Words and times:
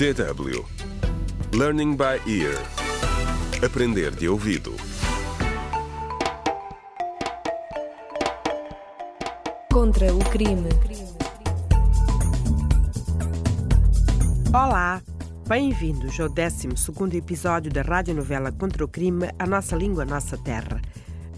DW 0.00 0.64
Learning 1.52 1.94
by 1.94 2.22
Ear 2.26 2.56
Aprender 3.62 4.10
de 4.10 4.30
ouvido 4.30 4.74
Contra 9.70 10.14
o 10.14 10.18
crime. 10.30 10.70
Olá, 14.54 15.02
bem-vindos 15.46 16.18
ao 16.18 16.30
12 16.30 16.68
episódio 17.18 17.70
da 17.70 17.82
radionovela 17.82 18.50
Contra 18.52 18.82
o 18.82 18.88
Crime, 18.88 19.28
A 19.38 19.46
Nossa 19.46 19.76
Língua, 19.76 20.04
a 20.04 20.06
Nossa 20.06 20.38
Terra. 20.38 20.80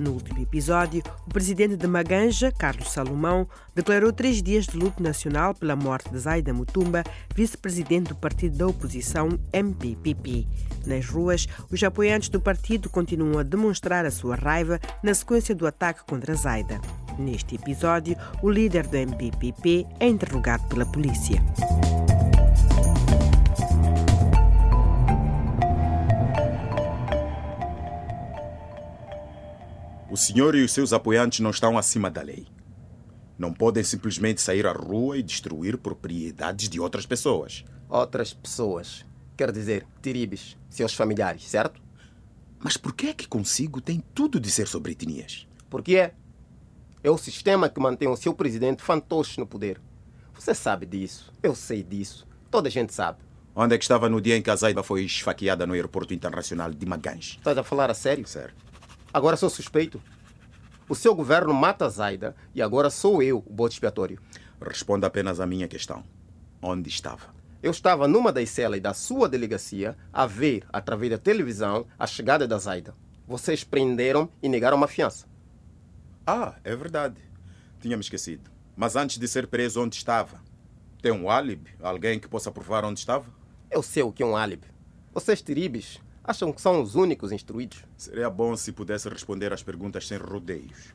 No 0.00 0.12
último 0.12 0.40
episódio, 0.40 1.02
o 1.26 1.28
presidente 1.28 1.76
de 1.76 1.86
Maganja, 1.86 2.50
Carlos 2.50 2.90
Salomão, 2.90 3.46
declarou 3.74 4.10
três 4.10 4.42
dias 4.42 4.64
de 4.64 4.78
luto 4.78 5.02
nacional 5.02 5.54
pela 5.54 5.76
morte 5.76 6.08
de 6.08 6.18
Zaida 6.18 6.54
Mutumba, 6.54 7.04
vice-presidente 7.34 8.08
do 8.08 8.16
partido 8.16 8.56
da 8.56 8.66
oposição 8.66 9.28
MPPP. 9.52 10.46
Nas 10.86 11.06
ruas, 11.06 11.46
os 11.70 11.82
apoiantes 11.82 12.30
do 12.30 12.40
partido 12.40 12.88
continuam 12.88 13.40
a 13.40 13.42
demonstrar 13.42 14.06
a 14.06 14.10
sua 14.10 14.36
raiva 14.36 14.80
na 15.02 15.12
sequência 15.12 15.54
do 15.54 15.66
ataque 15.66 16.02
contra 16.06 16.34
Zaida. 16.34 16.80
Neste 17.18 17.56
episódio, 17.56 18.16
o 18.42 18.48
líder 18.48 18.86
do 18.86 18.96
MPPP 18.96 19.86
é 20.00 20.08
interrogado 20.08 20.66
pela 20.68 20.86
polícia. 20.86 21.42
O 30.10 30.16
senhor 30.16 30.56
e 30.56 30.64
os 30.64 30.72
seus 30.72 30.92
apoiantes 30.92 31.38
não 31.38 31.50
estão 31.50 31.78
acima 31.78 32.10
da 32.10 32.20
lei. 32.20 32.44
Não 33.38 33.52
podem 33.52 33.84
simplesmente 33.84 34.40
sair 34.40 34.66
à 34.66 34.72
rua 34.72 35.16
e 35.16 35.22
destruir 35.22 35.78
propriedades 35.78 36.68
de 36.68 36.80
outras 36.80 37.06
pessoas. 37.06 37.64
Outras 37.88 38.34
pessoas. 38.34 39.06
Quer 39.36 39.52
dizer, 39.52 39.86
tiribes, 40.02 40.56
seus 40.68 40.92
familiares, 40.94 41.48
certo? 41.48 41.80
Mas 42.58 42.76
por 42.76 42.92
que 42.92 43.06
é 43.06 43.14
que 43.14 43.28
consigo 43.28 43.80
tem 43.80 44.02
tudo 44.12 44.40
de 44.40 44.50
ser 44.50 44.66
sobre 44.66 44.92
etnias? 44.92 45.46
Porque 45.70 45.94
é. 45.96 46.12
É 47.04 47.10
o 47.10 47.16
sistema 47.16 47.68
que 47.68 47.80
mantém 47.80 48.08
o 48.08 48.16
seu 48.16 48.34
presidente 48.34 48.82
fantoche 48.82 49.38
no 49.38 49.46
poder. 49.46 49.80
Você 50.34 50.52
sabe 50.54 50.86
disso. 50.86 51.32
Eu 51.40 51.54
sei 51.54 51.84
disso. 51.84 52.26
Toda 52.50 52.68
a 52.68 52.70
gente 52.70 52.92
sabe. 52.92 53.18
Onde 53.54 53.76
é 53.76 53.78
que 53.78 53.84
estava 53.84 54.08
no 54.08 54.20
dia 54.20 54.36
em 54.36 54.42
que 54.42 54.50
a 54.50 54.56
Zaiba 54.56 54.82
foi 54.82 55.04
esfaqueada 55.04 55.68
no 55.68 55.72
aeroporto 55.72 56.12
internacional 56.12 56.72
de 56.72 56.84
Magange? 56.84 57.36
Estás 57.38 57.56
a 57.56 57.62
falar 57.62 57.90
a 57.92 57.94
sério? 57.94 58.26
Sério. 58.26 58.54
Agora 59.12 59.36
sou 59.36 59.50
suspeito. 59.50 60.00
O 60.88 60.94
seu 60.94 61.14
governo 61.14 61.52
mata 61.52 61.84
a 61.84 61.88
Zaida 61.88 62.36
e 62.54 62.62
agora 62.62 62.90
sou 62.90 63.20
eu 63.20 63.38
o 63.44 63.52
bote 63.52 63.74
expiatório. 63.74 64.20
Responda 64.60 65.08
apenas 65.08 65.40
à 65.40 65.46
minha 65.46 65.66
questão. 65.66 66.04
Onde 66.62 66.88
estava? 66.88 67.34
Eu 67.60 67.72
estava 67.72 68.06
numa 68.06 68.32
das 68.32 68.50
celas 68.50 68.80
da 68.80 68.94
sua 68.94 69.28
delegacia 69.28 69.96
a 70.12 70.26
ver, 70.26 70.64
através 70.72 71.10
da 71.10 71.18
televisão, 71.18 71.86
a 71.98 72.06
chegada 72.06 72.46
da 72.46 72.56
Zaida. 72.56 72.94
Vocês 73.26 73.64
prenderam 73.64 74.28
e 74.40 74.48
negaram 74.48 74.76
uma 74.76 74.86
fiança. 74.88 75.26
Ah, 76.24 76.54
é 76.62 76.76
verdade. 76.76 77.20
Tinha 77.80 77.96
me 77.96 78.02
esquecido. 78.02 78.48
Mas 78.76 78.94
antes 78.94 79.18
de 79.18 79.26
ser 79.26 79.48
preso, 79.48 79.82
onde 79.82 79.96
estava? 79.96 80.40
Tem 81.02 81.10
um 81.10 81.28
álibi? 81.28 81.72
Alguém 81.82 82.20
que 82.20 82.28
possa 82.28 82.52
provar 82.52 82.84
onde 82.84 83.00
estava? 83.00 83.26
Eu 83.70 83.82
sei 83.82 84.04
o 84.04 84.12
que 84.12 84.22
é 84.22 84.26
um 84.26 84.36
álibi. 84.36 84.68
Vocês 85.12 85.42
tiribes 85.42 86.00
acham 86.30 86.52
que 86.52 86.60
são 86.60 86.80
os 86.80 86.94
únicos 86.94 87.32
instruídos. 87.32 87.84
Seria 87.96 88.30
bom 88.30 88.56
se 88.56 88.70
pudesse 88.70 89.08
responder 89.08 89.52
às 89.52 89.64
perguntas 89.64 90.06
sem 90.06 90.16
rodeios. 90.16 90.94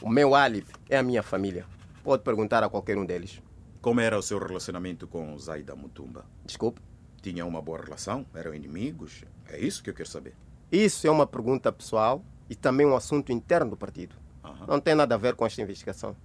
O 0.00 0.08
meu 0.08 0.34
álibi 0.34 0.72
é 0.88 0.96
a 0.96 1.02
minha 1.02 1.22
família. 1.22 1.66
Pode 2.02 2.22
perguntar 2.22 2.64
a 2.64 2.70
qualquer 2.70 2.96
um 2.96 3.04
deles. 3.04 3.40
Como 3.82 4.00
era 4.00 4.18
o 4.18 4.22
seu 4.22 4.38
relacionamento 4.38 5.06
com 5.06 5.36
Zaida 5.38 5.76
Mutumba? 5.76 6.24
Desculpe. 6.44 6.80
Tinha 7.20 7.44
uma 7.44 7.60
boa 7.60 7.82
relação? 7.82 8.26
Eram 8.34 8.54
inimigos? 8.54 9.24
É 9.46 9.60
isso 9.60 9.82
que 9.82 9.90
eu 9.90 9.94
quero 9.94 10.08
saber. 10.08 10.34
Isso 10.72 11.06
é 11.06 11.10
uma 11.10 11.26
pergunta 11.26 11.70
pessoal 11.70 12.24
e 12.48 12.56
também 12.56 12.86
um 12.86 12.96
assunto 12.96 13.30
interno 13.30 13.70
do 13.70 13.76
partido. 13.76 14.16
Aham. 14.42 14.66
Não 14.66 14.80
tem 14.80 14.94
nada 14.94 15.14
a 15.14 15.18
ver 15.18 15.34
com 15.36 15.44
esta 15.44 15.60
investigação. 15.60 16.16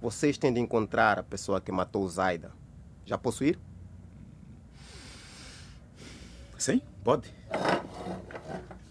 Vocês 0.00 0.38
têm 0.38 0.52
de 0.52 0.60
encontrar 0.60 1.18
a 1.18 1.22
pessoa 1.22 1.60
que 1.60 1.72
matou 1.72 2.08
Zaida. 2.08 2.52
Já 3.04 3.18
posso 3.18 3.44
ir? 3.44 3.58
Sim, 6.56 6.80
pode. 7.02 7.32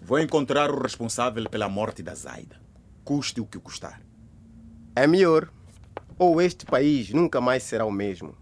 Vou 0.09 0.17
encontrar 0.17 0.71
o 0.71 0.81
responsável 0.81 1.47
pela 1.47 1.69
morte 1.69 2.01
da 2.01 2.15
Zaida. 2.15 2.59
Custe 3.05 3.39
o 3.41 3.45
que 3.45 3.59
custar. 3.59 4.01
É 4.95 5.05
melhor. 5.05 5.51
Ou 6.17 6.41
este 6.41 6.65
país 6.65 7.11
nunca 7.11 7.39
mais 7.39 7.61
será 7.61 7.85
o 7.85 7.91
mesmo. 7.91 8.35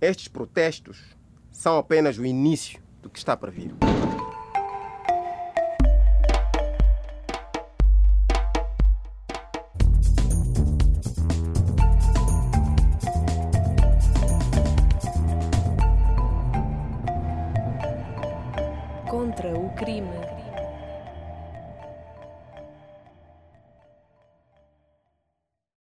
Estes 0.00 0.28
protestos 0.28 1.14
são 1.50 1.76
apenas 1.76 2.16
o 2.16 2.24
início 2.24 2.80
do 3.02 3.10
que 3.10 3.18
está 3.18 3.36
para 3.36 3.50
vir. 3.50 3.74
Contra 19.10 19.54
o 19.54 19.68
crime. 19.74 20.31